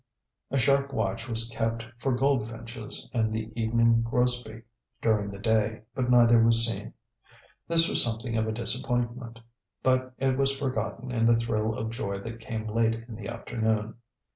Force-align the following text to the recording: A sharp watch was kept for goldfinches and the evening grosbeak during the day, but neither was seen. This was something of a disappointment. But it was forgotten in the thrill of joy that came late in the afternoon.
A 0.49 0.57
sharp 0.57 0.91
watch 0.93 1.29
was 1.29 1.47
kept 1.53 1.85
for 1.99 2.11
goldfinches 2.15 3.07
and 3.13 3.31
the 3.31 3.51
evening 3.55 4.01
grosbeak 4.03 4.63
during 4.99 5.29
the 5.29 5.37
day, 5.37 5.83
but 5.93 6.09
neither 6.09 6.41
was 6.41 6.65
seen. 6.65 6.95
This 7.67 7.87
was 7.87 8.03
something 8.03 8.35
of 8.35 8.47
a 8.47 8.51
disappointment. 8.51 9.41
But 9.83 10.15
it 10.17 10.37
was 10.39 10.57
forgotten 10.57 11.11
in 11.11 11.27
the 11.27 11.35
thrill 11.35 11.75
of 11.75 11.91
joy 11.91 12.17
that 12.21 12.39
came 12.39 12.65
late 12.65 12.95
in 12.95 13.13
the 13.15 13.27
afternoon. 13.27 13.97